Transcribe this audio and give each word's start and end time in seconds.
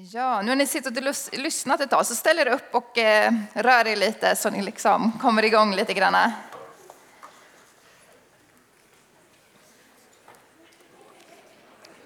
Ja, 0.00 0.42
nu 0.42 0.48
har 0.48 0.56
ni 0.56 0.66
suttit 0.66 0.96
och 0.96 1.38
lyssnat 1.38 1.80
ett 1.80 1.90
tag, 1.90 2.06
så 2.06 2.14
ställ 2.14 2.38
er 2.38 2.46
upp 2.46 2.74
och 2.74 2.98
eh, 2.98 3.32
rör 3.54 3.86
er 3.86 3.96
lite 3.96 4.36
så 4.36 4.50
ni 4.50 4.62
liksom 4.62 5.12
kommer 5.20 5.44
igång 5.44 5.74
lite 5.74 5.94
grann. 5.94 6.32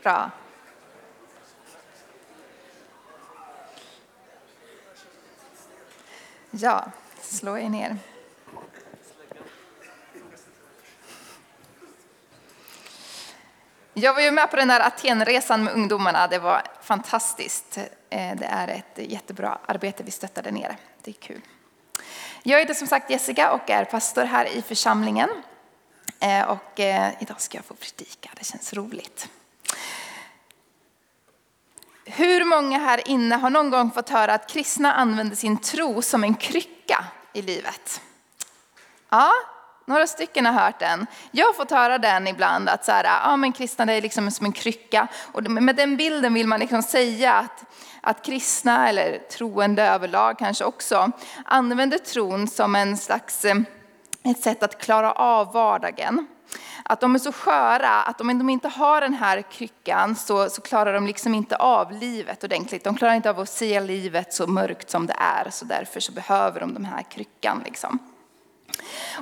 Bra. 0.02 0.30
Ja, 6.50 6.84
slå 7.20 7.58
er 7.58 7.68
ner. 7.68 7.98
Jag 13.94 14.14
var 14.14 14.20
ju 14.20 14.30
med 14.30 14.50
på 14.50 14.56
den 14.56 14.70
här 14.70 14.80
Atenresan 14.80 15.64
med 15.64 15.74
ungdomarna. 15.74 16.28
Det 16.28 16.38
var 16.38 16.62
fantastiskt. 16.82 17.78
Eh, 18.10 18.36
det 18.36 18.46
är 18.46 18.68
ett 18.68 19.10
jättebra 19.10 19.58
arbete 19.66 20.02
vi 20.02 20.10
stöttar 20.10 20.42
där 20.42 20.52
nere. 20.52 20.76
Det 21.02 21.10
är 21.10 21.14
kul. 21.14 21.40
Jag 22.42 22.58
heter 22.58 22.74
som 22.74 22.86
sagt 22.86 23.10
Jessica 23.10 23.52
och 23.52 23.70
är 23.70 23.84
pastor 23.84 24.24
här 24.24 24.56
i 24.56 24.62
församlingen. 24.62 25.28
Eh, 26.20 26.42
och 26.42 26.80
eh, 26.80 27.12
idag 27.20 27.40
ska 27.40 27.58
jag 27.58 27.64
få 27.64 27.74
predika. 27.74 28.30
Det 28.38 28.44
känns 28.44 28.72
roligt. 28.72 29.28
Hur 32.04 32.44
många 32.44 32.78
här 32.78 33.08
inne 33.08 33.34
har 33.34 33.50
någon 33.50 33.70
gång 33.70 33.90
fått 33.90 34.08
höra 34.08 34.34
att 34.34 34.48
kristna 34.50 34.92
använder 34.92 35.36
sin 35.36 35.56
tro 35.58 36.02
som 36.02 36.24
en 36.24 36.34
krycka 36.34 37.04
i 37.32 37.42
livet? 37.42 38.00
Ja, 39.08 39.32
några 39.84 40.06
stycken 40.06 40.46
har 40.46 40.52
hört 40.52 40.78
den. 40.78 41.06
Jag 41.30 41.46
har 41.46 41.52
fått 41.52 41.70
höra 41.70 41.98
den 41.98 42.28
ibland, 42.28 42.68
att 42.68 42.84
så 42.84 42.92
här, 42.92 43.04
ja, 43.04 43.36
men 43.36 43.52
kristna 43.52 43.92
är 43.92 44.02
liksom 44.02 44.30
som 44.30 44.46
en 44.46 44.52
krycka. 44.52 45.08
Och 45.32 45.50
med 45.50 45.76
den 45.76 45.96
bilden 45.96 46.34
vill 46.34 46.46
man 46.46 46.60
liksom 46.60 46.82
säga 46.82 47.34
att, 47.34 47.64
att 48.00 48.24
kristna, 48.24 48.88
eller 48.88 49.18
troende 49.18 49.82
överlag 49.82 50.38
kanske 50.38 50.64
också, 50.64 51.10
använder 51.44 51.98
tron 51.98 52.48
som 52.48 52.74
en 52.74 52.96
slags, 52.96 53.44
eh, 53.44 53.56
ett 54.24 54.42
sätt 54.42 54.62
att 54.62 54.78
klara 54.78 55.12
av 55.12 55.52
vardagen. 55.52 56.26
Att 56.84 57.00
de 57.00 57.14
är 57.14 57.18
så 57.18 57.32
sköra 57.32 58.02
att 58.02 58.20
om 58.20 58.38
de 58.38 58.50
inte 58.50 58.68
har 58.68 59.00
den 59.00 59.14
här 59.14 59.42
kryckan 59.42 60.16
så, 60.16 60.50
så 60.50 60.60
klarar 60.62 60.92
de 60.92 61.06
liksom 61.06 61.34
inte 61.34 61.56
av 61.56 61.92
livet 61.92 62.44
ordentligt. 62.44 62.84
De 62.84 62.96
klarar 62.96 63.14
inte 63.14 63.30
av 63.30 63.40
att 63.40 63.48
se 63.48 63.80
livet 63.80 64.34
så 64.34 64.46
mörkt 64.46 64.90
som 64.90 65.06
det 65.06 65.16
är, 65.18 65.50
så 65.50 65.64
därför 65.64 66.00
så 66.00 66.12
behöver 66.12 66.60
de 66.60 66.74
den 66.74 66.84
här 66.84 67.02
kryckan. 67.02 67.62
Liksom. 67.64 68.11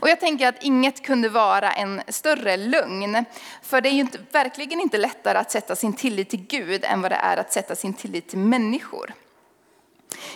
Och 0.01 0.09
jag 0.09 0.21
tänker 0.21 0.49
att 0.49 0.63
inget 0.63 1.03
kunde 1.05 1.29
vara 1.29 1.73
en 1.73 2.03
större 2.09 2.57
lögn. 2.57 3.25
För 3.63 3.81
det 3.81 3.89
är 3.89 3.93
ju 3.93 4.01
inte, 4.01 4.19
verkligen 4.33 4.81
inte 4.81 4.99
lättare 4.99 5.39
att 5.39 5.51
sätta 5.51 5.77
sin 5.77 5.93
tillit 5.93 6.31
till 6.31 6.47
Gud 6.47 6.85
än 6.85 7.03
vad 7.03 7.11
det 7.11 7.17
är 7.17 7.37
att 7.37 7.53
sätta 7.53 7.77
sin 7.77 7.95
tillit 7.95 8.29
till 8.29 8.39
människor. 8.39 9.15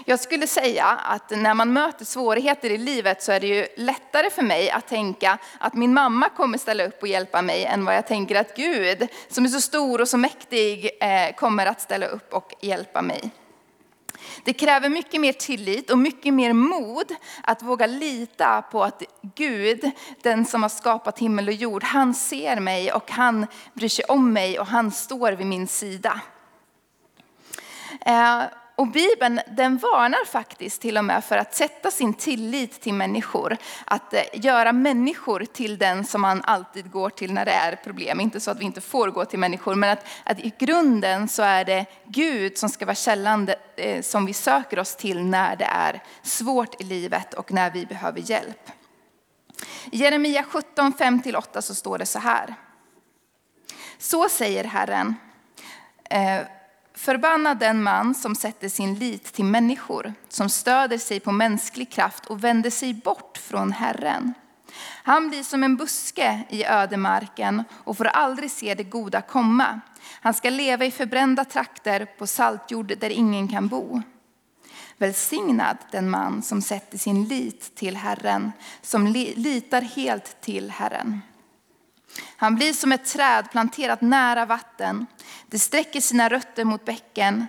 Jag 0.05 0.21
skulle 0.21 0.47
säga 0.47 0.87
att 0.87 1.31
när 1.31 1.55
man 1.55 1.73
möter 1.73 2.05
svårigheter 2.05 2.71
i 2.71 2.79
livet 2.79 3.23
så 3.23 3.33
är 3.33 3.41
det 3.41 3.47
ju 3.47 3.67
lättare 3.77 4.31
för 4.31 4.43
mig 4.43 4.71
att 4.71 4.89
tänka 4.89 5.39
att 5.59 5.75
min 5.75 5.95
mamma 5.95 6.29
kommer 6.29 6.59
ställa 6.59 6.85
upp 6.85 7.03
och 7.03 7.09
hjälpa 7.09 7.43
mig 7.43 7.65
än 7.65 7.85
vad 7.85 7.97
jag 7.97 8.07
tänker 8.07 8.41
att 8.41 8.57
Gud, 8.57 9.09
som 9.29 9.45
är 9.45 9.49
så 9.49 9.61
stor 9.61 10.01
och 10.01 10.09
så 10.09 10.17
mäktig, 10.17 10.91
eh, 11.01 11.35
kommer 11.35 11.67
att 11.67 11.81
ställa 11.81 12.07
upp 12.07 12.33
och 12.33 12.55
hjälpa 12.61 13.03
mig. 13.03 13.31
Det 14.45 14.53
kräver 14.53 14.89
mycket 14.89 15.21
mer 15.21 15.33
tillit 15.33 15.91
och 15.91 15.99
mycket 15.99 16.35
mer 16.35 16.53
mod 16.53 17.15
att 17.43 17.63
våga 17.63 17.87
lita 17.87 18.63
på 18.63 18.85
att 18.85 19.03
Gud, 19.35 19.91
den 20.23 20.47
som 20.47 20.63
har 20.63 20.69
skapat 20.69 21.19
himmel 21.19 21.49
och 21.49 21.55
jord, 21.55 21.83
han 21.85 22.15
ser 22.15 22.61
mig 22.61 22.93
och 22.93 23.11
han 23.11 23.47
bryr 23.75 23.89
sig 23.89 24.05
om 24.05 24.33
mig 24.33 24.59
och 24.59 24.67
han 24.67 24.91
står 24.91 25.33
vid 25.33 25.47
min 25.47 25.67
sida. 25.67 26.21
Eh, 28.01 28.43
och 28.77 28.89
Bibeln 28.89 29.41
den 29.47 29.79
varnar 29.79 30.25
faktiskt 30.25 30.83
till 30.83 30.99
och 30.99 31.05
med 31.05 31.25
för 31.25 31.37
att 31.37 31.55
sätta 31.55 31.91
sin 31.91 32.15
tillit 32.15 32.81
till 32.81 32.95
människor. 32.95 33.57
Att 33.85 34.15
eh, 34.15 34.23
göra 34.33 34.73
människor 34.73 35.45
till 35.45 35.79
den 35.79 36.05
som 36.05 36.21
man 36.21 36.43
alltid 36.45 36.91
går 36.91 37.11
till 37.11 37.33
när 37.33 37.45
det 37.45 37.53
är 37.53 37.77
problem. 37.77 38.21
Inte 38.21 38.41
så 38.41 38.51
att 38.51 38.61
vi 38.61 38.65
inte 38.65 38.81
får 38.81 39.09
gå 39.09 39.25
till 39.25 39.39
människor, 39.39 39.75
men 39.75 39.91
att, 39.91 40.07
att 40.25 40.41
i 40.41 40.53
grunden 40.59 41.29
så 41.29 41.43
är 41.43 41.65
det 41.65 41.87
Gud 42.05 42.59
som 42.59 42.69
ska 42.69 42.87
vara 42.87 42.95
källan 42.95 43.49
eh, 43.77 44.03
som 44.03 44.27
vi 44.27 44.33
söker 44.33 44.79
oss 44.79 44.97
till 44.97 45.25
när 45.25 45.57
det 45.57 45.65
är 45.65 46.03
svårt 46.23 46.81
i 46.81 46.85
livet 46.85 47.35
och 47.35 47.53
när 47.53 47.71
vi 47.71 47.87
behöver 47.87 48.21
hjälp. 48.21 48.71
I 49.93 49.97
Jeremia 49.97 50.45
17, 50.49 50.93
5-8 50.93 51.61
så 51.61 51.75
står 51.75 51.99
det 51.99 52.07
så 52.07 52.19
här. 52.19 52.55
Så 53.99 54.29
säger 54.29 54.65
Herren. 54.65 55.15
Eh, 56.11 56.41
Förbannad 56.97 57.59
den 57.59 57.83
man 57.83 58.15
som 58.15 58.35
sätter 58.35 58.69
sin 58.69 58.95
lit 58.95 59.25
till 59.25 59.45
människor, 59.45 60.15
som 60.29 60.49
stöder 60.49 60.99
sig 60.99 61.21
på 61.21 61.33
mänsklig 61.33 61.93
kraft 61.93 62.27
och 62.27 62.45
vänder 62.45 62.71
sig 62.71 62.95
bort 62.95 63.39
från 63.39 63.73
Herren. 63.73 64.35
Han 65.03 65.29
blir 65.29 65.43
som 65.43 65.65
en 65.65 65.77
buske 65.77 66.43
i 66.49 66.65
ödemarken 66.65 67.65
och 67.85 67.97
får 67.97 68.05
aldrig 68.05 68.51
se 68.51 68.75
det 68.75 68.85
goda 68.85 69.21
komma. 69.21 69.81
Han 70.21 70.35
ska 70.35 70.51
leva 70.51 70.85
i 70.85 70.91
förbrända 70.91 71.45
trakter 71.45 72.05
på 72.05 72.27
saltjord 72.27 72.93
där 72.99 73.11
ingen 73.11 73.49
kan 73.49 73.69
bo. 73.69 74.03
Välsignad 74.97 75.79
den 75.91 76.11
man 76.11 76.43
som 76.43 76.63
sätter 76.63 76.99
sin 76.99 77.25
lit 77.25 77.75
till 77.75 77.97
Herren, 77.97 78.53
som 78.83 79.07
litar 79.37 79.83
helt 79.83 80.41
till 80.41 80.71
Herren. 80.71 81.21
Han 82.37 82.55
blir 82.55 82.73
som 82.73 82.93
ett 82.93 83.05
träd 83.05 83.51
planterat 83.51 84.01
nära 84.01 84.47
vatten. 84.47 85.07
Det 85.55 85.59
sträcker 85.59 86.01
sina 86.01 86.29
rötter 86.29 86.65
mot 86.65 86.85
bäcken. 86.85 87.47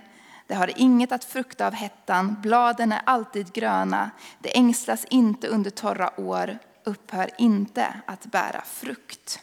Det 0.47 0.53
har 0.55 0.71
inget 0.75 1.11
att 1.11 1.23
frukta 1.23 1.67
av 1.67 1.73
hettan. 1.73 2.41
Bladen 2.41 2.91
är 2.91 3.01
alltid 3.05 3.53
gröna. 3.53 4.11
Det 4.39 4.57
ängslas 4.57 5.05
inte 5.09 5.47
under 5.47 5.69
torra 5.69 6.19
år. 6.19 6.57
Upphör 6.83 7.29
inte 7.37 8.01
att 8.05 8.25
bära 8.25 8.61
frukt. 8.61 9.39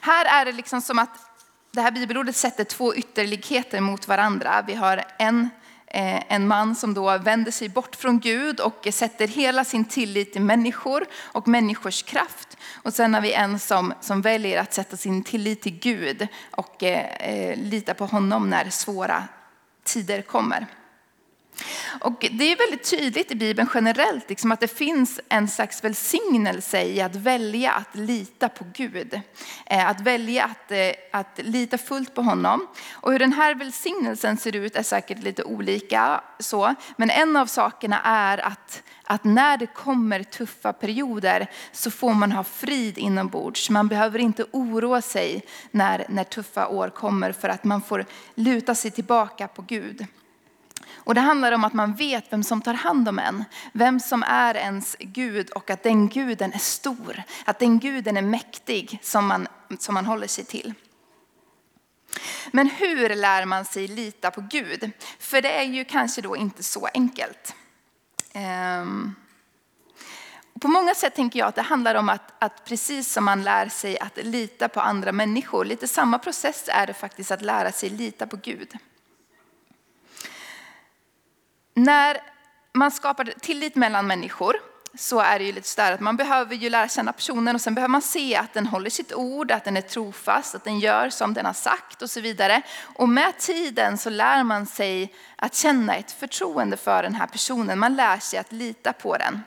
Här 0.00 0.40
är 0.40 0.44
det 0.44 0.52
liksom 0.52 0.80
som 0.80 0.98
att 0.98 1.10
det 1.70 1.80
här 1.80 1.90
bibelordet 1.90 2.36
sätter 2.36 2.64
två 2.64 2.94
ytterligheter 2.94 3.80
mot 3.80 4.08
varandra. 4.08 4.64
Vi 4.66 4.74
har 4.74 5.04
en 5.18 5.50
Eh, 5.90 6.22
en 6.28 6.48
man 6.48 6.74
som 6.74 6.94
då 6.94 7.18
vänder 7.18 7.50
sig 7.50 7.68
bort 7.68 7.96
från 7.96 8.20
Gud 8.20 8.60
och 8.60 8.88
sätter 8.92 9.28
hela 9.28 9.64
sin 9.64 9.84
tillit 9.84 10.32
till 10.32 10.42
människor 10.42 11.06
och 11.14 11.48
människors 11.48 12.02
kraft. 12.02 12.56
Och 12.82 12.94
sen 12.94 13.14
har 13.14 13.20
vi 13.20 13.32
en 13.32 13.58
som, 13.58 13.94
som 14.00 14.22
väljer 14.22 14.60
att 14.60 14.74
sätta 14.74 14.96
sin 14.96 15.24
tillit 15.24 15.62
till 15.62 15.78
Gud 15.78 16.28
och 16.50 16.82
eh, 16.82 17.30
eh 17.30 17.56
lita 17.56 17.94
på 17.94 18.06
honom 18.06 18.50
när 18.50 18.70
svåra 18.70 19.24
tider 19.84 20.22
kommer. 20.22 20.66
Och 22.00 22.26
det 22.32 22.52
är 22.52 22.56
väldigt 22.56 22.90
tydligt 22.90 23.30
i 23.30 23.34
Bibeln 23.34 23.68
generellt 23.74 24.28
liksom 24.28 24.52
att 24.52 24.60
det 24.60 24.68
finns 24.68 25.20
en 25.28 25.48
slags 25.48 25.84
välsignelse 25.84 26.82
i 26.82 27.00
att 27.00 27.16
välja 27.16 27.72
att 27.72 27.94
lita 27.96 28.48
på 28.48 28.64
Gud. 28.74 29.20
Eh, 29.66 29.88
att 29.88 30.00
välja 30.00 30.44
att, 30.44 30.70
eh, 30.70 30.90
att 31.12 31.38
lita 31.42 31.78
fullt 31.78 32.14
på 32.14 32.22
honom. 32.22 32.66
Och 32.90 33.12
hur 33.12 33.18
den 33.18 33.32
här 33.32 33.54
välsignelsen 33.54 34.36
ser 34.36 34.56
ut 34.56 34.76
är 34.76 34.82
säkert 34.82 35.22
lite 35.22 35.44
olika. 35.44 36.20
Så. 36.38 36.74
Men 36.96 37.10
en 37.10 37.36
av 37.36 37.46
sakerna 37.46 38.00
är 38.04 38.38
att, 38.38 38.82
att 39.04 39.24
när 39.24 39.56
det 39.56 39.66
kommer 39.66 40.22
tuffa 40.22 40.72
perioder 40.72 41.50
så 41.72 41.90
får 41.90 42.14
man 42.14 42.32
ha 42.32 42.44
frid 42.44 42.98
inombords. 42.98 43.70
Man 43.70 43.88
behöver 43.88 44.18
inte 44.18 44.44
oroa 44.50 45.02
sig 45.02 45.44
när, 45.70 46.06
när 46.08 46.24
tuffa 46.24 46.68
år 46.68 46.90
kommer 46.90 47.32
för 47.32 47.48
att 47.48 47.64
man 47.64 47.82
får 47.82 48.04
luta 48.34 48.74
sig 48.74 48.90
tillbaka 48.90 49.48
på 49.48 49.62
Gud. 49.62 50.06
Och 51.08 51.14
det 51.14 51.20
handlar 51.20 51.52
om 51.52 51.64
att 51.64 51.72
man 51.72 51.94
vet 51.94 52.32
vem 52.32 52.42
som 52.42 52.62
tar 52.62 52.74
hand 52.74 53.08
om 53.08 53.18
en. 53.18 53.44
Vem 53.72 54.00
som 54.00 54.22
är 54.22 54.54
ens 54.54 54.96
Gud 54.98 55.50
och 55.50 55.70
att 55.70 55.82
den 55.82 56.08
guden 56.08 56.52
är 56.52 56.58
stor. 56.58 57.22
Att 57.44 57.58
den 57.58 57.78
guden 57.78 58.16
är 58.16 58.22
mäktig 58.22 58.98
som 59.02 59.26
man, 59.26 59.48
som 59.78 59.94
man 59.94 60.06
håller 60.06 60.26
sig 60.26 60.44
till. 60.44 60.74
Men 62.52 62.70
hur 62.70 63.14
lär 63.14 63.44
man 63.44 63.64
sig 63.64 63.88
lita 63.88 64.30
på 64.30 64.40
Gud? 64.40 64.90
För 65.18 65.42
det 65.42 65.52
är 65.52 65.62
ju 65.62 65.84
kanske 65.84 66.20
då 66.20 66.36
inte 66.36 66.62
så 66.62 66.88
enkelt. 66.94 67.54
Um, 68.34 69.14
på 70.60 70.68
många 70.68 70.94
sätt 70.94 71.14
tänker 71.14 71.38
jag 71.38 71.48
att 71.48 71.54
det 71.54 71.62
handlar 71.62 71.94
om 71.94 72.08
att, 72.08 72.32
att, 72.38 72.64
precis 72.64 73.12
som 73.12 73.24
man 73.24 73.42
lär 73.42 73.68
sig 73.68 73.98
att 73.98 74.16
lita 74.16 74.68
på 74.68 74.80
andra 74.80 75.12
människor, 75.12 75.64
lite 75.64 75.88
samma 75.88 76.18
process 76.18 76.64
är 76.72 76.86
det 76.86 76.94
faktiskt 76.94 77.30
att 77.30 77.42
lära 77.42 77.72
sig 77.72 77.90
lita 77.90 78.26
på 78.26 78.36
Gud. 78.36 78.78
När 81.78 82.20
man 82.72 82.90
skapar 82.90 83.24
tillit 83.24 83.76
mellan 83.76 84.06
människor 84.06 84.56
så 84.94 85.20
är 85.20 85.38
det 85.38 85.44
ju 85.44 85.52
lite 85.52 85.68
sådär 85.68 85.92
att 85.92 86.00
man 86.00 86.16
behöver 86.16 86.54
ju 86.54 86.70
lära 86.70 86.88
känna 86.88 87.12
personen 87.12 87.54
och 87.54 87.60
sen 87.60 87.74
behöver 87.74 87.90
man 87.90 88.02
se 88.02 88.36
att 88.36 88.54
den 88.54 88.66
håller 88.66 88.90
sitt 88.90 89.12
ord, 89.12 89.50
att 89.50 89.64
den 89.64 89.76
är 89.76 89.80
trofast, 89.80 90.54
att 90.54 90.64
den 90.64 90.80
gör 90.80 91.10
som 91.10 91.34
den 91.34 91.46
har 91.46 91.52
sagt 91.52 92.02
och 92.02 92.10
så 92.10 92.20
vidare. 92.20 92.62
Och 92.80 93.08
med 93.08 93.38
tiden 93.38 93.98
så 93.98 94.10
lär 94.10 94.44
man 94.44 94.66
sig 94.66 95.14
att 95.36 95.54
känna 95.54 95.94
ett 95.94 96.12
förtroende 96.12 96.76
för 96.76 97.02
den 97.02 97.14
här 97.14 97.26
personen. 97.26 97.78
Man 97.78 97.96
lär 97.96 98.18
sig 98.18 98.38
att 98.38 98.52
lita 98.52 98.92
på 98.92 99.16
den. 99.16 99.42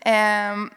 Ehm, 0.00 0.70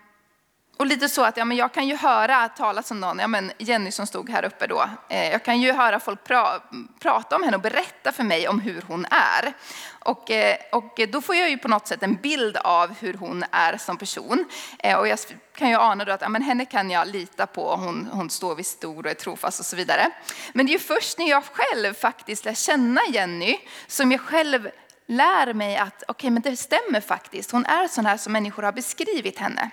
och 0.79 0.85
lite 0.85 1.09
så 1.09 1.23
att 1.23 1.37
ja, 1.37 1.45
men 1.45 1.57
jag 1.57 1.73
kan 1.73 1.87
ju 1.87 1.95
höra 1.95 2.49
talas 2.49 2.91
om 2.91 2.99
någon, 2.99 3.19
ja, 3.19 3.27
men 3.27 3.51
Jenny 3.57 3.91
som 3.91 4.07
stod 4.07 4.29
här 4.29 4.45
uppe 4.45 4.67
då. 4.67 4.85
Eh, 5.09 5.31
jag 5.31 5.45
kan 5.45 5.61
ju 5.61 5.71
höra 5.71 5.99
folk 5.99 6.23
pra, 6.23 6.61
prata 6.99 7.35
om 7.35 7.43
henne 7.43 7.57
och 7.57 7.63
berätta 7.63 8.11
för 8.11 8.23
mig 8.23 8.47
om 8.47 8.59
hur 8.59 8.83
hon 8.87 9.05
är. 9.05 9.53
Och, 9.99 10.31
eh, 10.31 10.57
och 10.71 10.99
då 11.09 11.21
får 11.21 11.35
jag 11.35 11.49
ju 11.49 11.57
på 11.57 11.67
något 11.67 11.87
sätt 11.87 12.03
en 12.03 12.15
bild 12.15 12.57
av 12.57 12.93
hur 12.99 13.13
hon 13.13 13.45
är 13.51 13.77
som 13.77 13.97
person. 13.97 14.45
Eh, 14.79 14.97
och 14.97 15.07
jag 15.07 15.19
kan 15.55 15.69
ju 15.69 15.75
ana 15.75 16.05
då 16.05 16.11
att 16.11 16.21
ja, 16.21 16.29
men 16.29 16.41
henne 16.41 16.65
kan 16.65 16.91
jag 16.91 17.07
lita 17.07 17.47
på, 17.47 17.75
hon, 17.75 18.09
hon 18.11 18.29
står 18.29 18.55
vid 18.55 18.65
stor 18.65 19.05
och 19.05 19.11
är 19.11 19.15
trofast 19.15 19.59
och 19.59 19.65
så 19.65 19.75
vidare. 19.75 20.11
Men 20.53 20.65
det 20.65 20.69
är 20.69 20.73
ju 20.73 20.79
först 20.79 21.17
när 21.17 21.29
jag 21.29 21.43
själv 21.43 21.93
faktiskt 21.93 22.45
lär 22.45 22.53
känna 22.53 23.01
Jenny 23.09 23.57
som 23.87 24.11
jag 24.11 24.21
själv 24.21 24.69
lär 25.07 25.53
mig 25.53 25.77
att 25.77 26.03
okej, 26.03 26.11
okay, 26.11 26.29
men 26.29 26.41
det 26.41 26.57
stämmer 26.57 27.01
faktiskt. 27.01 27.51
Hon 27.51 27.65
är 27.65 27.87
sån 27.87 28.05
här 28.05 28.17
som 28.17 28.33
människor 28.33 28.63
har 28.63 28.71
beskrivit 28.71 29.39
henne. 29.39 29.71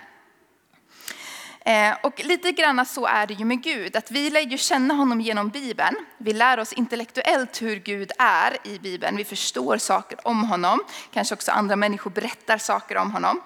Eh, 1.67 1.95
och 2.03 2.25
lite 2.25 2.51
grann 2.51 2.85
så 2.85 3.05
är 3.05 3.27
det 3.27 3.33
ju 3.33 3.45
med 3.45 3.63
Gud, 3.63 3.95
att 3.95 4.11
vi 4.11 4.29
lär 4.29 4.41
ju 4.41 4.57
känna 4.57 4.93
honom 4.93 5.21
genom 5.21 5.49
Bibeln. 5.49 5.95
Vi 6.17 6.33
lär 6.33 6.59
oss 6.59 6.73
intellektuellt 6.73 7.61
hur 7.61 7.75
Gud 7.75 8.11
är 8.17 8.57
i 8.63 8.79
Bibeln. 8.79 9.17
Vi 9.17 9.23
förstår 9.23 9.77
saker 9.77 10.27
om 10.27 10.43
honom. 10.43 10.79
Kanske 11.13 11.35
också 11.35 11.51
andra 11.51 11.75
människor 11.75 12.11
berättar 12.11 12.57
saker 12.57 12.97
om 12.97 13.11
honom. 13.11 13.41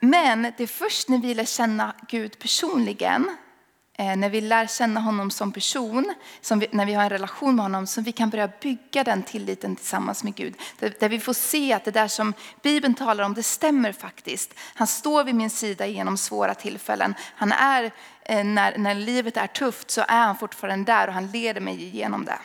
Men 0.00 0.42
det 0.42 0.62
är 0.62 0.66
först 0.66 1.08
när 1.08 1.18
vi 1.18 1.34
lär 1.34 1.44
känna 1.44 1.94
Gud 2.08 2.38
personligen 2.38 3.36
Eh, 3.98 4.16
när 4.16 4.28
vi 4.28 4.40
lär 4.40 4.66
känna 4.66 5.00
honom 5.00 5.30
som 5.30 5.52
person, 5.52 6.14
som 6.40 6.58
vi, 6.58 6.68
när 6.70 6.86
vi 6.86 6.94
har 6.94 7.02
en 7.02 7.10
relation 7.10 7.56
med 7.56 7.64
honom, 7.64 7.86
som 7.86 8.04
vi 8.04 8.12
kan 8.12 8.30
börja 8.30 8.48
bygga 8.60 9.04
den 9.04 9.22
tilliten 9.22 9.76
tillsammans 9.76 10.24
med 10.24 10.34
Gud. 10.34 10.54
Där, 10.78 10.94
där, 11.00 11.08
vi 11.08 11.20
får 11.20 11.32
se 11.32 11.72
att 11.72 11.84
det 11.84 11.90
där 11.90 12.08
som 12.08 12.34
Bibeln 12.62 12.94
talar 12.94 13.24
om, 13.24 13.34
det 13.34 13.42
stämmer 13.42 13.92
faktiskt. 13.92 14.54
Han 14.74 14.86
står 14.86 15.24
vid 15.24 15.34
min 15.34 15.50
sida 15.50 15.86
genom 15.86 16.18
svåra 16.18 16.54
tillfällen. 16.54 17.14
Han 17.36 17.52
är, 17.52 17.90
eh, 18.22 18.44
när, 18.44 18.78
när 18.78 18.94
livet 18.94 19.36
är 19.36 19.46
tufft 19.46 19.90
så 19.90 20.00
är 20.08 20.20
han 20.20 20.38
fortfarande 20.38 20.92
där 20.92 21.08
och 21.08 21.14
han 21.14 21.30
leder 21.30 21.60
mig 21.60 21.82
igenom 21.82 22.24
det. 22.24 22.38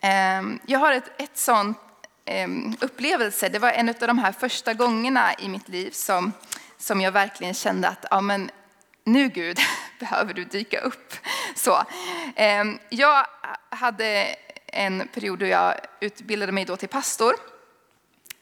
Ehm, 0.00 0.58
jag 0.66 0.78
har 0.78 0.92
ett, 0.92 1.20
ett 1.20 1.38
sånt 1.38 1.78
ehm, 2.24 2.76
upplevelse, 2.80 3.48
det 3.48 3.58
var 3.58 3.70
en 3.70 3.88
av 3.88 3.94
de 3.94 4.18
här 4.18 4.32
första 4.32 4.74
gångerna 4.74 5.34
i 5.34 5.48
mitt 5.48 5.68
liv 5.68 5.90
som, 5.90 6.32
som 6.78 7.00
jag 7.00 7.12
verkligen 7.12 7.54
kände 7.54 7.88
att 7.88 8.04
ja, 8.10 8.20
men 8.20 8.50
nu 9.04 9.28
Gud 9.28 9.58
behöver 9.98 10.34
du 10.34 10.44
dyka 10.44 10.80
upp. 10.80 11.14
Så, 11.54 11.84
eh, 12.36 12.64
jag 12.88 13.26
hade 13.70 14.36
en 14.66 15.08
period 15.08 15.38
då 15.38 15.46
jag 15.46 15.74
utbildade 16.00 16.52
mig 16.52 16.64
då 16.64 16.76
till 16.76 16.88
pastor. 16.88 17.34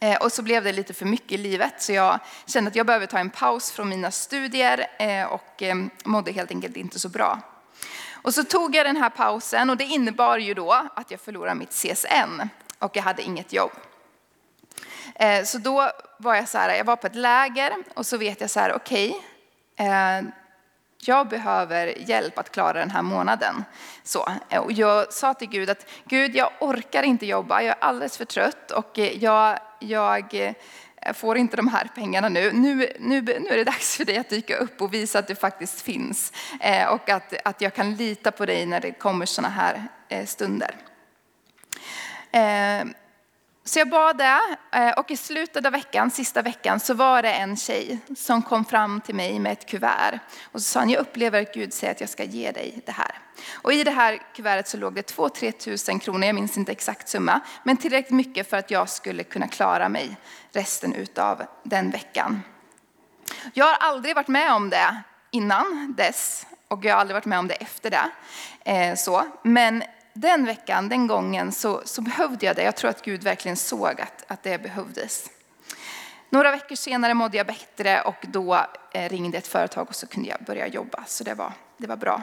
Eh, 0.00 0.16
och 0.16 0.32
så 0.32 0.42
blev 0.42 0.64
det 0.64 0.72
lite 0.72 0.94
för 0.94 1.06
mycket 1.06 1.32
i 1.32 1.36
livet 1.36 1.82
så 1.82 1.92
jag 1.92 2.18
kände 2.46 2.68
att 2.68 2.76
jag 2.76 2.86
behöver 2.86 3.06
ta 3.06 3.18
en 3.18 3.30
paus 3.30 3.70
från 3.70 3.88
mina 3.88 4.10
studier 4.10 4.86
eh, 4.98 5.24
och 5.24 5.62
ehm, 5.62 5.90
mådde 6.04 6.32
helt 6.32 6.50
enkelt 6.50 6.76
inte 6.76 6.98
så 6.98 7.08
bra. 7.08 7.40
Och 8.22 8.34
så 8.34 8.44
tog 8.44 8.74
jag 8.74 8.86
den 8.86 8.96
här 8.96 9.10
pausen 9.10 9.70
och 9.70 9.76
det 9.76 9.84
innebar 9.84 10.38
ju 10.38 10.54
då 10.54 10.72
att 10.94 11.10
jag 11.10 11.20
förlorade 11.20 11.54
mitt 11.54 11.70
CSN 11.70 12.48
och 12.78 12.96
jag 12.96 13.02
hade 13.02 13.22
inget 13.22 13.52
jobb. 13.52 13.72
Eh, 15.14 15.44
så 15.44 15.58
då 15.58 15.90
var 16.18 16.34
jag 16.34 16.48
så 16.48 16.58
här, 16.58 16.74
jag 16.74 16.84
var 16.84 16.96
på 16.96 17.06
ett 17.06 17.14
läger 17.14 17.74
och 17.94 18.06
så 18.06 18.16
vet 18.16 18.40
jag 18.40 18.50
så 18.50 18.60
här, 18.60 18.72
okej, 18.72 19.14
okay, 19.74 20.22
jag 21.06 21.28
behöver 21.28 22.08
hjälp 22.08 22.38
att 22.38 22.52
klara 22.52 22.72
den 22.72 22.90
här 22.90 23.02
månaden. 23.02 23.64
Så, 24.02 24.28
eh, 24.48 24.60
och 24.60 24.72
jag 24.72 25.12
sa 25.12 25.34
till 25.34 25.48
Gud 25.48 25.70
att 25.70 25.90
Gud, 26.04 26.36
jag 26.36 26.50
orkar 26.60 27.02
inte 27.02 27.26
jobba, 27.26 27.62
jag 27.62 27.76
är 27.76 27.84
alldeles 27.84 28.16
för 28.16 28.24
trött 28.24 28.70
och 28.70 28.98
eh, 28.98 29.24
jag, 29.24 29.58
jag 29.78 30.34
eh, 30.34 31.12
får 31.14 31.38
inte 31.38 31.56
de 31.56 31.68
här 31.68 31.88
pengarna 31.94 32.28
nu. 32.28 32.52
Nu, 32.52 32.92
nu. 32.98 33.20
nu 33.20 33.48
är 33.48 33.56
det 33.56 33.64
dags 33.64 33.96
för 33.96 34.04
dig 34.04 34.18
att 34.18 34.28
dyka 34.28 34.56
upp 34.56 34.82
och 34.82 34.94
visa 34.94 35.18
att 35.18 35.28
du 35.28 35.34
faktiskt 35.34 35.82
finns 35.82 36.32
och 36.90 37.08
att, 37.08 37.34
att 37.44 37.60
jag 37.60 37.74
kan 37.74 37.94
lita 37.94 38.30
på 38.30 38.46
dig 38.46 38.66
när 38.66 38.80
det 38.80 38.92
kommer 38.92 39.26
sådana 39.26 39.54
här 39.54 39.88
stunder. 40.26 40.74
Så 43.70 43.78
jag 43.78 43.88
bad 43.88 44.18
det 44.18 44.40
eh, 44.72 44.90
och 44.90 45.10
i 45.10 45.16
slutet 45.16 45.66
av 45.66 45.72
veckan, 45.72 46.10
sista 46.10 46.42
veckan, 46.42 46.80
så 46.80 46.94
var 46.94 47.22
det 47.22 47.32
en 47.32 47.56
tjej 47.56 47.98
som 48.16 48.42
kom 48.42 48.64
fram 48.64 49.00
till 49.00 49.14
mig 49.14 49.38
med 49.38 49.52
ett 49.52 49.66
kuvert. 49.66 50.18
Och 50.52 50.62
så 50.62 50.64
sa 50.64 50.80
han, 50.80 50.90
jag 50.90 51.00
upplever 51.00 51.42
att 51.42 51.54
Gud 51.54 51.72
säger 51.72 51.92
att 51.92 52.00
jag 52.00 52.10
ska 52.10 52.24
ge 52.24 52.50
dig 52.50 52.82
det 52.86 52.92
här. 52.92 53.18
Och 53.52 53.72
i 53.72 53.84
det 53.84 53.90
här 53.90 54.22
kuvertet 54.34 54.68
så 54.68 54.76
låg 54.76 54.94
det 54.94 55.16
2-3 55.16 55.50
tusen 55.52 55.98
kronor, 55.98 56.26
jag 56.26 56.34
minns 56.34 56.56
inte 56.56 56.72
exakt 56.72 57.08
summa, 57.08 57.40
men 57.62 57.76
tillräckligt 57.76 58.16
mycket 58.16 58.50
för 58.50 58.56
att 58.56 58.70
jag 58.70 58.88
skulle 58.88 59.24
kunna 59.24 59.48
klara 59.48 59.88
mig 59.88 60.16
resten 60.52 60.94
utav 60.94 61.42
den 61.62 61.90
veckan. 61.90 62.42
Jag 63.54 63.66
har 63.66 63.74
aldrig 63.74 64.14
varit 64.14 64.28
med 64.28 64.52
om 64.52 64.70
det 64.70 65.02
innan 65.30 65.94
dess 65.96 66.46
och 66.68 66.84
jag 66.84 66.94
har 66.94 67.00
aldrig 67.00 67.14
varit 67.14 67.24
med 67.24 67.38
om 67.38 67.48
det 67.48 67.54
efter 67.54 67.90
det. 67.90 68.10
Eh, 68.64 68.94
så. 68.94 69.26
Men 69.42 69.82
den 70.12 70.44
veckan, 70.44 70.88
den 70.88 71.06
gången, 71.06 71.52
så, 71.52 71.82
så 71.84 72.02
behövde 72.02 72.46
jag 72.46 72.56
det. 72.56 72.62
Jag 72.62 72.76
tror 72.76 72.90
att 72.90 73.02
Gud 73.02 73.22
verkligen 73.22 73.56
såg 73.56 74.00
att, 74.00 74.24
att 74.26 74.42
det 74.42 74.62
behövdes. 74.62 75.30
Några 76.30 76.50
veckor 76.50 76.76
senare 76.76 77.14
mådde 77.14 77.36
jag 77.36 77.46
bättre 77.46 78.02
och 78.02 78.24
då 78.28 78.66
eh, 78.92 79.08
ringde 79.08 79.38
ett 79.38 79.46
företag 79.46 79.88
och 79.88 79.94
så 79.94 80.06
kunde 80.06 80.28
jag 80.28 80.44
börja 80.44 80.66
jobba. 80.66 81.04
Så 81.06 81.24
det 81.24 81.34
var, 81.34 81.52
det 81.76 81.86
var 81.86 81.96
bra. 81.96 82.22